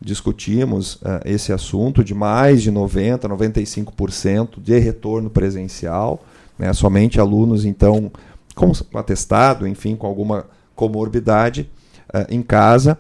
discutimos 0.01 0.97
uh, 0.97 1.21
esse 1.25 1.53
assunto 1.53 2.05
de 2.05 2.15
mais 2.15 2.63
de 2.63 2.71
90%, 2.71 3.21
95% 3.21 4.61
de 4.61 4.79
retorno 4.79 5.31
presencial, 5.31 6.23
né, 6.59 6.73
somente 6.73 7.21
alunos, 7.21 7.65
então, 7.65 8.11
com 8.55 8.73
atestado, 8.95 9.67
enfim, 9.67 9.97
com 9.97 10.07
alguma 10.07 10.47
comorbidade 10.75 11.71
uh, 12.15 12.27
em 12.29 12.43
casa. 12.43 12.99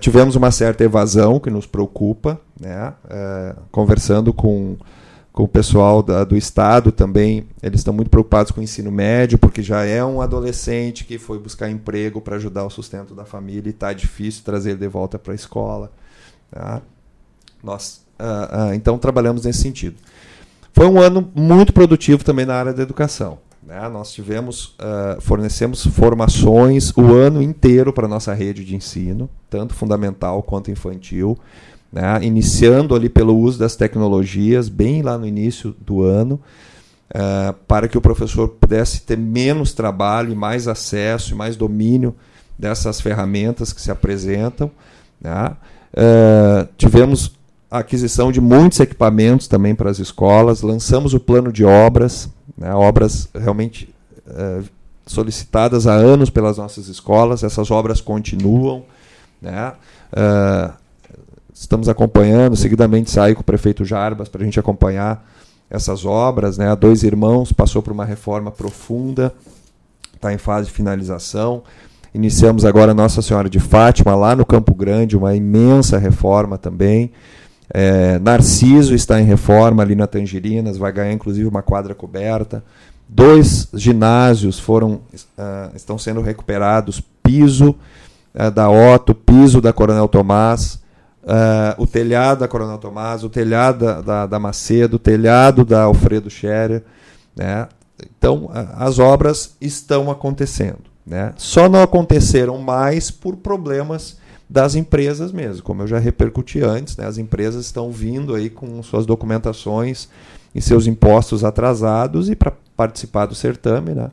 tivemos 0.00 0.34
uma 0.34 0.50
certa 0.50 0.84
evasão 0.84 1.38
que 1.38 1.48
nos 1.48 1.64
preocupa, 1.66 2.40
né, 2.58 2.92
conversando 3.70 4.32
com 4.32 4.76
com 5.40 5.44
o 5.44 5.48
pessoal 5.48 6.02
da, 6.02 6.22
do 6.22 6.36
Estado 6.36 6.92
também, 6.92 7.46
eles 7.62 7.80
estão 7.80 7.94
muito 7.94 8.10
preocupados 8.10 8.52
com 8.52 8.60
o 8.60 8.62
ensino 8.62 8.92
médio, 8.92 9.38
porque 9.38 9.62
já 9.62 9.86
é 9.86 10.04
um 10.04 10.20
adolescente 10.20 11.02
que 11.02 11.18
foi 11.18 11.38
buscar 11.38 11.70
emprego 11.70 12.20
para 12.20 12.36
ajudar 12.36 12.66
o 12.66 12.68
sustento 12.68 13.14
da 13.14 13.24
família 13.24 13.70
e 13.70 13.70
está 13.70 13.90
difícil 13.94 14.44
trazer 14.44 14.72
ele 14.72 14.80
de 14.80 14.88
volta 14.88 15.18
para 15.18 15.32
a 15.32 15.34
escola. 15.34 15.90
Tá? 16.50 16.82
Nós, 17.64 18.04
uh, 18.20 18.70
uh, 18.70 18.74
então, 18.74 18.98
trabalhamos 18.98 19.46
nesse 19.46 19.62
sentido. 19.62 19.96
Foi 20.74 20.86
um 20.86 21.00
ano 21.00 21.32
muito 21.34 21.72
produtivo 21.72 22.22
também 22.22 22.44
na 22.44 22.56
área 22.56 22.74
da 22.74 22.82
educação. 22.82 23.38
Né? 23.62 23.88
Nós 23.88 24.12
tivemos, 24.12 24.76
uh, 24.78 25.22
fornecemos 25.22 25.86
formações 25.86 26.92
o 26.98 27.14
ano 27.14 27.40
inteiro 27.40 27.94
para 27.94 28.04
a 28.04 28.10
nossa 28.10 28.34
rede 28.34 28.62
de 28.62 28.76
ensino, 28.76 29.26
tanto 29.48 29.72
fundamental 29.72 30.42
quanto 30.42 30.70
infantil 30.70 31.38
né? 31.92 32.18
iniciando 32.22 32.94
ali 32.94 33.08
pelo 33.08 33.36
uso 33.36 33.58
das 33.58 33.76
tecnologias, 33.76 34.68
bem 34.68 35.02
lá 35.02 35.18
no 35.18 35.26
início 35.26 35.74
do 35.80 36.02
ano, 36.02 36.40
uh, 37.10 37.52
para 37.66 37.88
que 37.88 37.98
o 37.98 38.00
professor 38.00 38.48
pudesse 38.48 39.02
ter 39.02 39.18
menos 39.18 39.72
trabalho 39.72 40.32
e 40.32 40.36
mais 40.36 40.68
acesso 40.68 41.32
e 41.32 41.36
mais 41.36 41.56
domínio 41.56 42.14
dessas 42.58 43.00
ferramentas 43.00 43.72
que 43.72 43.80
se 43.80 43.90
apresentam. 43.90 44.70
Né? 45.20 45.56
Uh, 45.92 46.68
tivemos 46.76 47.32
a 47.70 47.78
aquisição 47.78 48.30
de 48.30 48.40
muitos 48.40 48.80
equipamentos 48.80 49.48
também 49.48 49.74
para 49.74 49.90
as 49.90 49.98
escolas, 49.98 50.62
lançamos 50.62 51.14
o 51.14 51.20
plano 51.20 51.52
de 51.52 51.64
obras, 51.64 52.28
né? 52.56 52.74
obras 52.74 53.28
realmente 53.34 53.92
uh, 54.26 54.64
solicitadas 55.06 55.86
há 55.86 55.94
anos 55.94 56.30
pelas 56.30 56.58
nossas 56.58 56.88
escolas, 56.88 57.42
essas 57.42 57.70
obras 57.70 58.00
continuam. 58.00 58.84
Né? 59.40 59.72
Uh, 60.12 60.79
estamos 61.60 61.90
acompanhando, 61.90 62.56
seguidamente 62.56 63.10
saio 63.10 63.34
com 63.34 63.42
o 63.42 63.44
prefeito 63.44 63.84
Jarbas 63.84 64.30
para 64.30 64.40
a 64.40 64.44
gente 64.44 64.58
acompanhar 64.58 65.28
essas 65.68 66.06
obras. 66.06 66.56
Né? 66.56 66.66
A 66.68 66.74
Dois 66.74 67.02
Irmãos 67.02 67.52
passou 67.52 67.82
por 67.82 67.92
uma 67.92 68.04
reforma 68.04 68.50
profunda, 68.50 69.34
está 70.14 70.32
em 70.32 70.38
fase 70.38 70.68
de 70.68 70.72
finalização. 70.72 71.62
Iniciamos 72.14 72.64
agora 72.64 72.94
Nossa 72.94 73.20
Senhora 73.20 73.48
de 73.48 73.60
Fátima, 73.60 74.16
lá 74.16 74.34
no 74.34 74.46
Campo 74.46 74.74
Grande, 74.74 75.18
uma 75.18 75.36
imensa 75.36 75.98
reforma 75.98 76.56
também. 76.56 77.12
É, 77.72 78.18
Narciso 78.18 78.94
está 78.94 79.20
em 79.20 79.24
reforma 79.24 79.82
ali 79.82 79.94
na 79.94 80.06
Tangerinas, 80.06 80.78
vai 80.78 80.90
ganhar 80.90 81.12
inclusive 81.12 81.46
uma 81.46 81.62
quadra 81.62 81.94
coberta. 81.94 82.64
Dois 83.06 83.68
ginásios 83.74 84.58
foram, 84.58 85.02
uh, 85.36 85.76
estão 85.76 85.98
sendo 85.98 86.22
recuperados, 86.22 87.02
piso 87.22 87.76
uh, 88.34 88.50
da 88.50 88.70
Otto, 88.70 89.14
piso 89.14 89.60
da 89.60 89.72
Coronel 89.72 90.08
Tomás, 90.08 90.80
uh, 91.24 91.82
o 91.82 91.86
telhado 91.86 92.40
da 92.40 92.48
Coronel 92.48 92.78
Tomás, 92.78 93.24
o 93.24 93.28
telhado 93.28 94.02
da, 94.02 94.26
da, 94.26 94.38
Macedo, 94.38 94.96
o 94.96 94.98
telhado 94.98 95.64
da 95.64 95.82
Alfredo 95.82 96.30
Scherer. 96.30 96.82
Né? 97.36 97.68
Então, 98.16 98.50
as 98.52 98.98
obras 98.98 99.56
estão 99.60 100.10
acontecendo. 100.10 100.90
Né? 101.06 101.32
Só 101.36 101.68
não 101.68 101.82
aconteceram 101.82 102.58
mais 102.58 103.10
por 103.10 103.36
problemas 103.36 104.18
das 104.48 104.74
empresas 104.74 105.30
mesmo, 105.30 105.62
como 105.62 105.82
eu 105.82 105.86
já 105.86 105.98
repercuti 105.98 106.60
antes, 106.60 106.96
né? 106.96 107.06
as 107.06 107.18
empresas 107.18 107.66
estão 107.66 107.92
vindo 107.92 108.34
aí 108.34 108.50
com 108.50 108.82
suas 108.82 109.06
documentações 109.06 110.08
e 110.52 110.60
seus 110.60 110.88
impostos 110.88 111.44
atrasados 111.44 112.28
e 112.28 112.34
para 112.34 112.52
participar 112.76 113.26
do 113.26 113.34
certame, 113.34 113.94
né? 113.94 114.10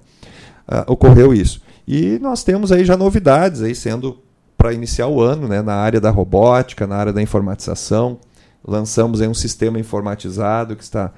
Uh, 0.67 0.91
ocorreu 0.91 1.33
isso. 1.33 1.61
E 1.87 2.19
nós 2.19 2.43
temos 2.43 2.71
aí 2.71 2.83
já 2.83 2.97
novidades 2.97 3.63
aí 3.63 3.73
sendo 3.73 4.19
para 4.67 4.73
iniciar 4.73 5.07
o 5.07 5.21
ano, 5.21 5.47
né? 5.47 5.61
na 5.61 5.75
área 5.75 6.01
da 6.01 6.09
robótica, 6.09 6.85
na 6.85 6.97
área 6.97 7.13
da 7.13 7.21
informatização, 7.21 8.17
lançamos 8.67 9.21
aí 9.21 9.27
um 9.29 9.33
sistema 9.33 9.79
informatizado 9.79 10.75
que 10.75 10.83
está 10.83 11.13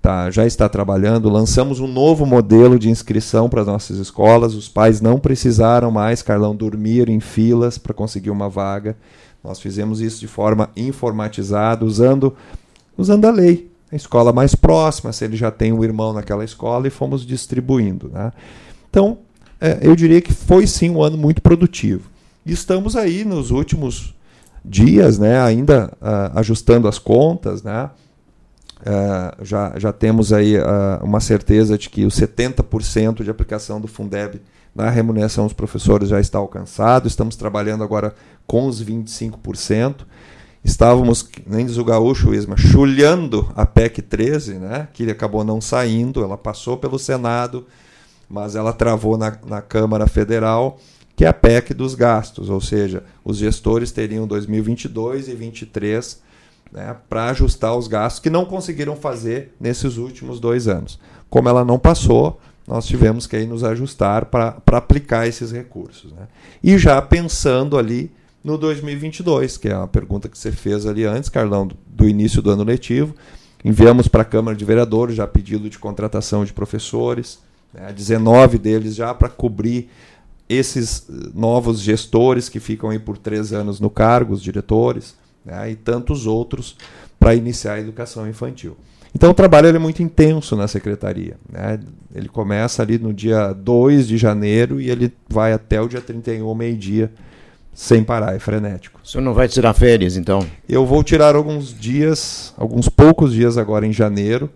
tá, 0.00 0.30
já 0.30 0.46
está 0.46 0.66
trabalhando. 0.66 1.28
Lançamos 1.28 1.78
um 1.78 1.86
novo 1.86 2.24
modelo 2.24 2.78
de 2.78 2.88
inscrição 2.88 3.50
para 3.50 3.60
as 3.60 3.66
nossas 3.66 3.98
escolas. 3.98 4.54
Os 4.54 4.66
pais 4.66 5.02
não 5.02 5.18
precisaram 5.18 5.90
mais, 5.90 6.22
Carlão, 6.22 6.56
dormir 6.56 7.10
em 7.10 7.20
filas 7.20 7.76
para 7.76 7.92
conseguir 7.92 8.30
uma 8.30 8.48
vaga. 8.48 8.96
Nós 9.44 9.60
fizemos 9.60 10.00
isso 10.00 10.18
de 10.18 10.26
forma 10.26 10.70
informatizada, 10.74 11.84
usando, 11.84 12.34
usando 12.96 13.26
a 13.26 13.30
lei. 13.30 13.70
A 13.92 13.96
escola 13.96 14.32
mais 14.32 14.54
próxima, 14.54 15.12
se 15.12 15.22
ele 15.22 15.36
já 15.36 15.50
tem 15.50 15.70
um 15.70 15.84
irmão 15.84 16.14
naquela 16.14 16.46
escola, 16.46 16.86
e 16.86 16.90
fomos 16.90 17.26
distribuindo. 17.26 18.08
Né? 18.08 18.32
Então, 18.88 19.18
é, 19.60 19.80
eu 19.82 19.94
diria 19.94 20.22
que 20.22 20.32
foi 20.32 20.66
sim 20.66 20.88
um 20.88 21.02
ano 21.02 21.18
muito 21.18 21.42
produtivo. 21.42 22.15
E 22.46 22.52
estamos 22.52 22.96
aí 22.96 23.24
nos 23.24 23.50
últimos 23.50 24.14
dias, 24.64 25.18
né, 25.18 25.40
ainda 25.40 25.92
uh, 26.00 26.38
ajustando 26.38 26.88
as 26.88 26.98
contas, 26.98 27.62
né, 27.62 27.90
Uh, 28.78 29.42
já, 29.42 29.72
já 29.78 29.90
temos 29.90 30.34
aí 30.34 30.58
uh, 30.58 30.62
uma 31.02 31.18
certeza 31.18 31.78
de 31.78 31.88
que 31.88 32.04
os 32.04 32.14
70% 32.14 33.24
de 33.24 33.30
aplicação 33.30 33.80
do 33.80 33.88
Fundeb 33.88 34.40
na 34.74 34.90
remuneração 34.90 35.44
dos 35.44 35.54
professores 35.54 36.10
já 36.10 36.20
está 36.20 36.38
alcançado. 36.38 37.08
Estamos 37.08 37.36
trabalhando 37.36 37.82
agora 37.82 38.14
com 38.46 38.66
os 38.66 38.84
25%. 38.84 40.02
Estávamos, 40.62 41.26
nem 41.46 41.64
diz 41.64 41.78
o 41.78 41.84
gaúcho, 41.84 42.34
Isma, 42.34 42.56
chulhando 42.56 43.50
a 43.56 43.64
PEC 43.64 44.02
13, 44.02 44.54
né, 44.58 44.88
que 44.92 45.10
acabou 45.10 45.42
não 45.42 45.60
saindo, 45.60 46.22
ela 46.22 46.36
passou 46.36 46.76
pelo 46.76 46.98
Senado, 46.98 47.66
mas 48.28 48.54
ela 48.54 48.72
travou 48.72 49.16
na, 49.16 49.36
na 49.46 49.62
Câmara 49.62 50.06
Federal, 50.06 50.78
que 51.16 51.24
é 51.24 51.28
a 51.28 51.32
PEC 51.32 51.72
dos 51.72 51.94
gastos, 51.94 52.50
ou 52.50 52.60
seja, 52.60 53.02
os 53.24 53.38
gestores 53.38 53.90
teriam 53.90 54.26
2022 54.26 55.28
e 55.28 55.30
2023 55.30 56.20
né, 56.70 56.94
para 57.08 57.30
ajustar 57.30 57.74
os 57.74 57.88
gastos 57.88 58.20
que 58.20 58.28
não 58.28 58.44
conseguiram 58.44 58.94
fazer 58.94 59.54
nesses 59.58 59.96
últimos 59.96 60.38
dois 60.38 60.68
anos. 60.68 61.00
Como 61.30 61.48
ela 61.48 61.64
não 61.64 61.78
passou, 61.78 62.38
nós 62.68 62.86
tivemos 62.86 63.26
que 63.26 63.34
aí 63.34 63.46
nos 63.46 63.64
ajustar 63.64 64.26
para 64.26 64.60
aplicar 64.72 65.26
esses 65.26 65.50
recursos. 65.50 66.12
Né? 66.12 66.28
E 66.62 66.76
já 66.76 67.00
pensando 67.00 67.78
ali 67.78 68.12
no 68.44 68.58
2022, 68.58 69.56
que 69.56 69.68
é 69.68 69.74
a 69.74 69.86
pergunta 69.86 70.28
que 70.28 70.36
você 70.36 70.52
fez 70.52 70.84
ali 70.84 71.04
antes, 71.04 71.30
Carlão, 71.30 71.68
do 71.86 72.06
início 72.06 72.42
do 72.42 72.50
ano 72.50 72.62
letivo, 72.62 73.14
enviamos 73.64 74.06
para 74.06 74.22
a 74.22 74.24
Câmara 74.24 74.56
de 74.56 74.64
Vereadores 74.64 75.16
já 75.16 75.26
pedido 75.26 75.70
de 75.70 75.78
contratação 75.78 76.44
de 76.44 76.52
professores, 76.52 77.38
né, 77.72 77.92
19 77.92 78.58
deles 78.58 78.94
já 78.94 79.14
para 79.14 79.28
cobrir 79.28 79.88
esses 80.48 81.06
novos 81.34 81.80
gestores 81.80 82.48
que 82.48 82.60
ficam 82.60 82.90
aí 82.90 82.98
por 82.98 83.18
três 83.18 83.52
anos 83.52 83.80
no 83.80 83.90
cargo, 83.90 84.34
os 84.34 84.42
diretores 84.42 85.16
né, 85.44 85.70
e 85.70 85.76
tantos 85.76 86.26
outros 86.26 86.76
para 87.18 87.34
iniciar 87.34 87.74
a 87.74 87.80
educação 87.80 88.28
infantil. 88.28 88.76
Então 89.14 89.30
o 89.30 89.34
trabalho 89.34 89.68
é 89.68 89.78
muito 89.78 90.02
intenso 90.02 90.54
na 90.56 90.68
secretaria. 90.68 91.36
Né? 91.50 91.80
Ele 92.14 92.28
começa 92.28 92.82
ali 92.82 92.98
no 92.98 93.14
dia 93.14 93.52
2 93.52 94.06
de 94.06 94.18
janeiro 94.18 94.80
e 94.80 94.90
ele 94.90 95.12
vai 95.28 95.52
até 95.52 95.80
o 95.80 95.88
dia 95.88 96.00
31, 96.00 96.54
meio-dia, 96.54 97.10
sem 97.72 98.04
parar, 98.04 98.34
é 98.34 98.38
frenético. 98.38 99.00
O 99.02 99.08
senhor 99.08 99.22
não 99.22 99.34
vai 99.34 99.48
tirar 99.48 99.72
férias, 99.72 100.16
então? 100.16 100.46
Eu 100.68 100.84
vou 100.84 101.02
tirar 101.02 101.34
alguns 101.34 101.72
dias, 101.72 102.52
alguns 102.56 102.88
poucos 102.88 103.32
dias 103.32 103.56
agora 103.56 103.86
em 103.86 103.92
janeiro, 103.92 104.50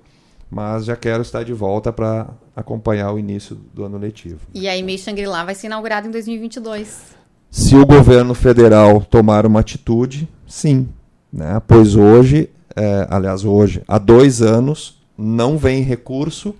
mas 0.50 0.84
já 0.84 0.96
quero 0.96 1.22
estar 1.22 1.44
de 1.44 1.52
volta 1.52 1.92
para 1.92 2.28
acompanhar 2.56 3.12
o 3.12 3.18
início 3.18 3.56
do 3.72 3.84
ano 3.84 3.96
letivo. 3.96 4.40
E 4.52 4.68
a 4.68 4.76
EMEI 4.76 4.98
Shangri-La 4.98 5.44
vai 5.44 5.54
ser 5.54 5.68
inaugurada 5.68 6.08
em 6.08 6.10
2022. 6.10 7.18
Se 7.50 7.76
o 7.76 7.86
governo 7.86 8.34
federal 8.34 9.00
tomar 9.00 9.46
uma 9.46 9.60
atitude, 9.60 10.28
sim. 10.46 10.88
Né? 11.32 11.60
Pois 11.66 11.94
hoje, 11.94 12.50
é, 12.76 13.06
aliás, 13.10 13.44
hoje, 13.44 13.82
há 13.86 13.98
dois 13.98 14.42
anos, 14.42 15.00
não 15.16 15.56
vem 15.56 15.82
recurso, 15.82 16.54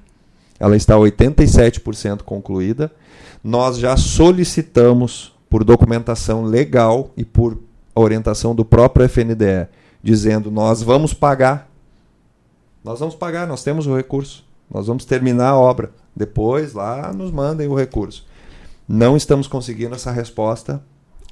ela 0.59 0.77
está 0.77 0.95
87% 0.95 2.23
concluída. 2.23 2.93
Nós 3.43 3.79
já 3.79 3.97
solicitamos 3.97 5.33
por 5.49 5.65
documentação 5.65 6.45
legal 6.45 7.11
e 7.17 7.25
por 7.25 7.59
orientação 7.95 8.55
do 8.55 8.65
próprio 8.65 9.05
FNDE, 9.09 9.69
dizendo 10.03 10.51
nós 10.51 10.83
vamos 10.83 11.15
pagar. 11.15 11.70
Nós 12.83 13.01
vamos 13.01 13.15
pagar, 13.15 13.47
nós 13.47 13.63
temos 13.63 13.87
o 13.87 13.97
recurso. 13.97 14.45
Nós 14.73 14.87
vamos 14.87 15.05
terminar 15.05 15.51
a 15.51 15.59
obra. 15.59 15.91
Depois, 16.15 16.73
lá, 16.73 17.13
nos 17.13 17.31
mandem 17.31 17.69
o 17.69 17.75
recurso. 17.75 18.27
Não 18.89 19.17
estamos 19.17 19.47
conseguindo 19.47 19.95
essa 19.95 20.11
resposta. 20.11 20.83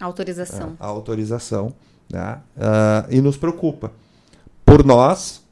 Autorização. 0.00 0.76
É, 0.80 0.84
a 0.84 0.86
autorização. 0.86 1.72
Né? 2.10 2.38
Uh, 2.56 3.14
e 3.14 3.20
nos 3.20 3.36
preocupa. 3.36 3.92
Por 4.64 4.84
nós, 4.84 5.42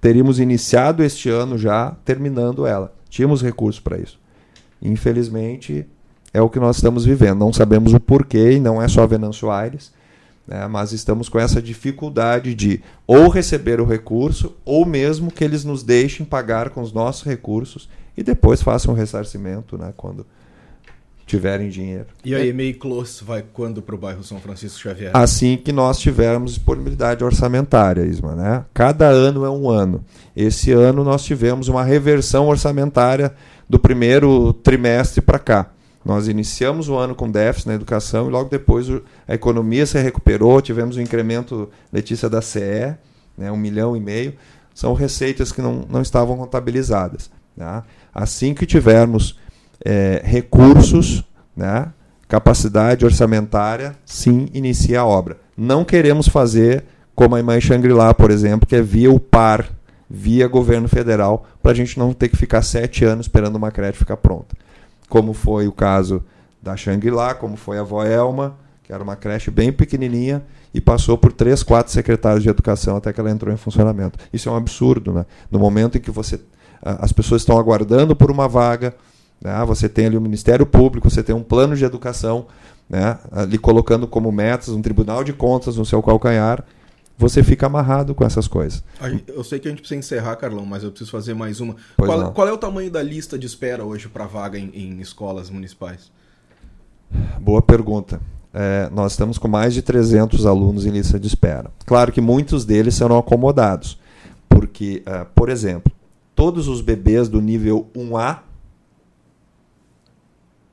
teríamos 0.00 0.38
iniciado 0.38 1.02
este 1.02 1.28
ano 1.28 1.58
já 1.58 1.96
terminando 2.04 2.66
ela. 2.66 2.92
Tínhamos 3.08 3.42
recursos 3.42 3.80
para 3.80 3.98
isso. 3.98 4.18
Infelizmente, 4.80 5.86
é 6.32 6.40
o 6.40 6.48
que 6.48 6.58
nós 6.58 6.76
estamos 6.76 7.04
vivendo. 7.04 7.38
Não 7.38 7.52
sabemos 7.52 7.92
o 7.92 8.00
porquê, 8.00 8.52
e 8.52 8.60
não 8.60 8.80
é 8.80 8.88
só 8.88 9.06
Venâncio 9.06 9.50
Aires, 9.50 9.92
né? 10.46 10.66
mas 10.66 10.92
estamos 10.92 11.28
com 11.28 11.38
essa 11.38 11.60
dificuldade 11.60 12.54
de 12.54 12.82
ou 13.06 13.28
receber 13.28 13.80
o 13.80 13.86
recurso, 13.86 14.54
ou 14.64 14.84
mesmo 14.84 15.30
que 15.30 15.44
eles 15.44 15.64
nos 15.64 15.82
deixem 15.82 16.24
pagar 16.24 16.70
com 16.70 16.80
os 16.80 16.92
nossos 16.92 17.22
recursos 17.24 17.88
e 18.16 18.22
depois 18.22 18.62
façam 18.62 18.92
o 18.92 18.96
ressarcimento 18.96 19.78
né? 19.78 19.92
quando 19.96 20.26
tiverem 21.26 21.70
dinheiro. 21.70 22.06
E 22.24 22.34
a 22.34 22.44
EMEI 22.44 22.74
Close 22.74 23.24
vai 23.24 23.42
quando 23.52 23.80
para 23.80 23.94
o 23.94 23.98
bairro 23.98 24.22
São 24.22 24.38
Francisco 24.38 24.80
Xavier? 24.80 25.12
Assim 25.14 25.56
que 25.56 25.72
nós 25.72 25.98
tivermos 25.98 26.54
disponibilidade 26.54 27.24
orçamentária, 27.24 28.02
Isma. 28.02 28.34
Né? 28.34 28.64
Cada 28.74 29.06
ano 29.06 29.44
é 29.44 29.50
um 29.50 29.70
ano. 29.70 30.04
Esse 30.36 30.72
ano 30.72 31.02
nós 31.04 31.24
tivemos 31.24 31.68
uma 31.68 31.82
reversão 31.82 32.48
orçamentária 32.48 33.34
do 33.68 33.78
primeiro 33.78 34.52
trimestre 34.52 35.22
para 35.22 35.38
cá. 35.38 35.70
Nós 36.04 36.26
iniciamos 36.26 36.88
o 36.88 36.96
ano 36.96 37.14
com 37.14 37.30
déficit 37.30 37.68
na 37.68 37.74
educação 37.74 38.26
e 38.26 38.30
logo 38.30 38.48
depois 38.48 38.88
a 39.26 39.34
economia 39.34 39.86
se 39.86 40.00
recuperou, 40.00 40.60
tivemos 40.60 40.96
um 40.96 41.00
incremento, 41.00 41.68
Letícia, 41.92 42.28
da 42.28 42.42
CE, 42.42 42.96
né, 43.38 43.50
um 43.52 43.56
milhão 43.56 43.96
e 43.96 44.00
meio. 44.00 44.34
São 44.74 44.94
receitas 44.94 45.52
que 45.52 45.62
não, 45.62 45.86
não 45.88 46.02
estavam 46.02 46.36
contabilizadas. 46.36 47.30
Né? 47.56 47.82
Assim 48.12 48.54
que 48.54 48.66
tivermos 48.66 49.38
é, 49.84 50.20
recursos, 50.24 51.24
né, 51.56 51.92
capacidade 52.26 53.04
orçamentária, 53.04 53.94
sim, 54.04 54.48
inicia 54.52 55.00
a 55.00 55.06
obra. 55.06 55.36
Não 55.56 55.84
queremos 55.84 56.26
fazer 56.26 56.84
como 57.14 57.36
a 57.36 57.40
Imã 57.40 57.60
Shangri-La, 57.60 58.14
por 58.14 58.30
exemplo, 58.30 58.66
que 58.66 58.74
é 58.74 58.82
via 58.82 59.12
o 59.12 59.20
PAR, 59.20 59.68
via 60.08 60.48
governo 60.48 60.88
federal, 60.88 61.46
para 61.62 61.72
a 61.72 61.74
gente 61.74 61.98
não 61.98 62.12
ter 62.12 62.28
que 62.28 62.36
ficar 62.36 62.62
sete 62.62 63.04
anos 63.04 63.26
esperando 63.26 63.56
uma 63.56 63.70
crédito 63.70 63.98
ficar 63.98 64.16
pronta. 64.16 64.56
Como 65.12 65.34
foi 65.34 65.68
o 65.68 65.72
caso 65.72 66.24
da 66.62 66.74
Shangri-La, 66.74 67.34
como 67.34 67.54
foi 67.54 67.78
a 67.78 67.82
Voelma, 67.82 68.56
que 68.82 68.90
era 68.90 69.02
uma 69.02 69.14
creche 69.14 69.50
bem 69.50 69.70
pequenininha, 69.70 70.42
e 70.72 70.80
passou 70.80 71.18
por 71.18 71.34
três, 71.34 71.62
quatro 71.62 71.92
secretários 71.92 72.42
de 72.42 72.48
educação 72.48 72.96
até 72.96 73.12
que 73.12 73.20
ela 73.20 73.30
entrou 73.30 73.52
em 73.52 73.58
funcionamento. 73.58 74.18
Isso 74.32 74.48
é 74.48 74.52
um 74.52 74.56
absurdo, 74.56 75.12
né? 75.12 75.26
No 75.50 75.58
momento 75.58 75.98
em 75.98 76.00
que 76.00 76.10
você 76.10 76.40
as 76.80 77.12
pessoas 77.12 77.42
estão 77.42 77.58
aguardando 77.58 78.16
por 78.16 78.30
uma 78.30 78.48
vaga, 78.48 78.94
né? 79.38 79.62
você 79.66 79.86
tem 79.86 80.06
ali 80.06 80.16
o 80.16 80.20
Ministério 80.20 80.64
Público, 80.64 81.10
você 81.10 81.22
tem 81.22 81.34
um 81.34 81.42
plano 81.42 81.76
de 81.76 81.84
educação, 81.84 82.46
né? 82.88 83.18
ali 83.30 83.58
colocando 83.58 84.06
como 84.06 84.32
metas 84.32 84.70
um 84.70 84.80
tribunal 84.80 85.22
de 85.22 85.34
contas 85.34 85.76
no 85.76 85.84
seu 85.84 86.02
calcanhar, 86.02 86.64
você 87.22 87.42
fica 87.42 87.66
amarrado 87.66 88.14
com 88.14 88.24
essas 88.24 88.46
coisas. 88.48 88.82
Eu 89.28 89.42
sei 89.44 89.58
que 89.58 89.68
a 89.68 89.70
gente 89.70 89.80
precisa 89.80 89.98
encerrar, 89.98 90.36
Carlão, 90.36 90.66
mas 90.66 90.82
eu 90.82 90.90
preciso 90.90 91.10
fazer 91.10 91.34
mais 91.34 91.60
uma. 91.60 91.76
Qual, 91.96 92.32
qual, 92.32 92.48
é 92.48 92.52
o 92.52 92.58
tamanho 92.58 92.90
da 92.90 93.02
lista 93.02 93.38
de 93.38 93.46
espera 93.46 93.84
hoje 93.84 94.08
para 94.08 94.26
vaga 94.26 94.58
em, 94.58 94.70
em 94.74 95.00
escolas 95.00 95.48
municipais? 95.48 96.10
Boa 97.40 97.62
pergunta 97.62 98.20
é, 98.54 98.90
nós 98.92 99.12
estamos 99.12 99.38
com 99.38 99.48
mais 99.48 99.72
de 99.72 99.80
300 99.82 100.44
alunos 100.44 100.84
em 100.84 100.90
lista 100.90 101.18
de 101.18 101.26
espera. 101.26 101.70
Claro 101.86 102.12
que 102.12 102.20
muitos 102.20 102.64
deles 102.64 102.94
serão 102.94 103.18
acomodados, 103.18 103.98
porque, 104.48 105.02
uh, 105.06 105.24
por 105.34 105.48
exemplo, 105.48 105.90
todos 106.34 106.68
os 106.68 106.80
bebês 106.80 107.28
do 107.28 107.40
nível 107.40 107.88
1A 107.96 108.40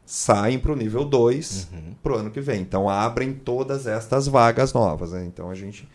saem 0.06 0.60
para 0.60 0.74
o 0.74 0.76
nível 0.76 1.06
2 1.06 1.70
uhum. 1.72 1.94
para 2.02 2.14
o 2.14 2.16
ano 2.16 2.32
que 2.32 2.42
vem. 2.42 2.62
Então 2.62 2.90
abrem 2.90 3.32
todas 3.34 3.88
estas 3.88 4.28
vagas 4.28 4.74
novas. 4.74 5.12
Né? 5.12 5.24
Então 5.26 5.50
a 5.50 5.56
gente 5.56 5.88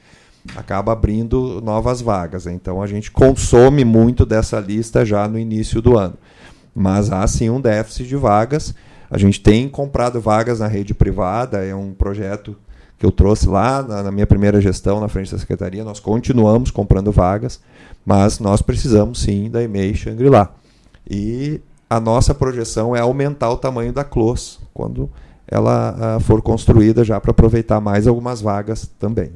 acaba 0.56 0.92
abrindo 0.92 1.60
novas 1.62 2.00
vagas. 2.00 2.46
Né? 2.46 2.52
Então 2.52 2.82
a 2.82 2.86
gente 2.86 3.10
consome 3.10 3.84
muito 3.84 4.26
dessa 4.26 4.60
lista 4.60 5.04
já 5.04 5.26
no 5.28 5.38
início 5.38 5.80
do 5.80 5.96
ano. 5.96 6.14
Mas 6.74 7.10
há 7.12 7.26
sim 7.26 7.50
um 7.50 7.60
déficit 7.60 8.08
de 8.08 8.16
vagas 8.16 8.74
a 9.14 9.18
gente 9.18 9.40
tem 9.40 9.68
comprado 9.68 10.20
vagas 10.20 10.58
na 10.58 10.66
rede 10.66 10.92
privada, 10.92 11.64
é 11.64 11.72
um 11.72 11.92
projeto 11.92 12.56
que 12.98 13.06
eu 13.06 13.12
trouxe 13.12 13.48
lá 13.48 13.80
na, 13.80 14.10
minha 14.10 14.26
primeira 14.26 14.60
gestão 14.60 15.00
na 15.00 15.06
frente 15.06 15.30
da 15.30 15.38
secretaria. 15.38 15.84
Nós 15.84 16.00
continuamos 16.00 16.72
comprando 16.72 17.12
vagas, 17.12 17.60
mas 18.04 18.40
nós 18.40 18.60
precisamos 18.60 19.20
sim 19.20 19.48
da 19.48 19.62
EMEI 19.62 19.94
Shangri-La. 19.94 20.52
E 21.08 21.60
a 21.88 22.00
nossa 22.00 22.34
projeção 22.34 22.96
é 22.96 22.98
aumentar 22.98 23.50
o 23.50 23.56
tamanho 23.56 23.92
da 23.92 24.02
CLOS 24.02 24.58
quando 24.74 25.08
ela 25.46 26.16
uh, 26.16 26.20
for 26.20 26.42
construída 26.42 27.04
já 27.04 27.20
para 27.20 27.30
aproveitar 27.30 27.80
mais 27.80 28.08
algumas 28.08 28.40
vagas 28.40 28.90
também. 28.98 29.30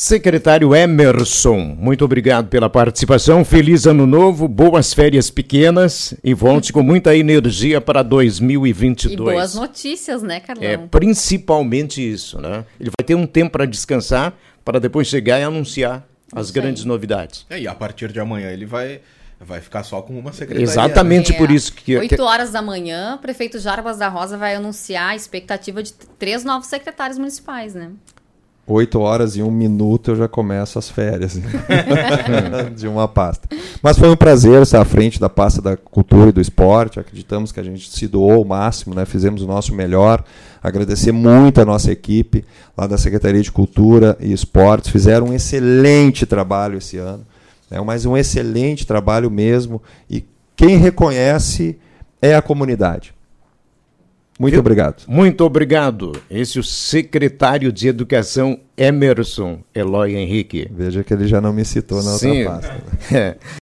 Secretário 0.00 0.74
Emerson, 0.74 1.76
muito 1.78 2.06
obrigado 2.06 2.48
pela 2.48 2.70
participação. 2.70 3.44
Feliz 3.44 3.84
ano 3.84 4.06
novo, 4.06 4.48
boas 4.48 4.94
férias 4.94 5.28
pequenas 5.28 6.14
e 6.24 6.32
volte 6.32 6.72
com 6.72 6.82
muita 6.82 7.14
energia 7.14 7.82
para 7.82 8.02
2022. 8.02 9.12
E 9.12 9.16
boas 9.18 9.54
notícias, 9.54 10.22
né, 10.22 10.40
Carlão? 10.40 10.64
É, 10.64 10.78
principalmente 10.78 12.00
isso, 12.00 12.40
né? 12.40 12.64
Ele 12.80 12.90
vai 12.98 13.04
ter 13.04 13.14
um 13.14 13.26
tempo 13.26 13.52
para 13.52 13.66
descansar, 13.66 14.32
para 14.64 14.80
depois 14.80 15.06
chegar 15.06 15.38
e 15.38 15.42
anunciar 15.42 16.08
as 16.34 16.50
grandes 16.50 16.86
novidades. 16.86 17.44
É, 17.50 17.60
e 17.60 17.68
a 17.68 17.74
partir 17.74 18.10
de 18.10 18.18
amanhã 18.18 18.48
ele 18.48 18.64
vai 18.64 19.02
vai 19.38 19.60
ficar 19.60 19.82
só 19.82 20.00
com 20.00 20.18
uma 20.18 20.32
secretaria. 20.32 20.64
Exatamente 20.64 21.32
é, 21.32 21.36
por 21.36 21.50
isso 21.50 21.74
que... 21.74 21.96
8 21.96 22.22
horas 22.22 22.52
da 22.52 22.62
manhã, 22.62 23.16
o 23.16 23.18
prefeito 23.18 23.58
Jarbas 23.58 23.98
da 23.98 24.08
Rosa 24.08 24.38
vai 24.38 24.54
anunciar 24.54 25.10
a 25.10 25.16
expectativa 25.16 25.82
de 25.82 25.92
três 25.92 26.42
novos 26.42 26.68
secretários 26.68 27.18
municipais, 27.18 27.74
né? 27.74 27.90
8 28.70 29.00
horas 29.00 29.36
e 29.36 29.42
um 29.42 29.50
minuto 29.50 30.12
eu 30.12 30.16
já 30.16 30.28
começo 30.28 30.78
as 30.78 30.88
férias 30.88 31.40
de 32.76 32.86
uma 32.86 33.08
pasta. 33.08 33.48
Mas 33.82 33.98
foi 33.98 34.08
um 34.08 34.16
prazer 34.16 34.62
estar 34.62 34.80
à 34.80 34.84
frente 34.84 35.18
da 35.18 35.28
pasta 35.28 35.60
da 35.60 35.76
cultura 35.76 36.30
e 36.30 36.32
do 36.32 36.40
esporte. 36.40 37.00
Acreditamos 37.00 37.50
que 37.50 37.58
a 37.58 37.62
gente 37.62 37.90
se 37.90 38.06
doou 38.06 38.42
o 38.42 38.48
máximo, 38.48 38.94
né? 38.94 39.04
fizemos 39.04 39.42
o 39.42 39.46
nosso 39.46 39.74
melhor. 39.74 40.22
Agradecer 40.62 41.10
muito 41.10 41.60
a 41.60 41.64
nossa 41.64 41.90
equipe 41.90 42.44
lá 42.76 42.86
da 42.86 42.96
Secretaria 42.96 43.42
de 43.42 43.50
Cultura 43.50 44.16
e 44.20 44.32
Esportes. 44.32 44.90
Fizeram 44.90 45.28
um 45.28 45.34
excelente 45.34 46.24
trabalho 46.24 46.78
esse 46.78 46.96
ano, 46.96 47.26
né? 47.70 47.80
mas 47.80 48.06
um 48.06 48.16
excelente 48.16 48.86
trabalho 48.86 49.30
mesmo. 49.30 49.82
E 50.08 50.24
quem 50.54 50.76
reconhece 50.76 51.76
é 52.22 52.34
a 52.34 52.42
comunidade. 52.42 53.14
Muito 54.40 54.54
Eu, 54.54 54.60
obrigado. 54.60 55.02
Muito 55.06 55.44
obrigado. 55.44 56.12
Esse 56.30 56.56
é 56.56 56.60
o 56.62 56.64
secretário 56.64 57.70
de 57.70 57.88
Educação, 57.88 58.58
Emerson 58.74 59.58
Eloy 59.74 60.16
Henrique. 60.16 60.66
Veja 60.74 61.04
que 61.04 61.12
ele 61.12 61.26
já 61.26 61.42
não 61.42 61.52
me 61.52 61.62
citou 61.62 62.02
na 62.02 62.12
Sim. 62.12 62.46
outra 62.46 62.52
pasta. 62.52 62.80
É. 63.14 63.36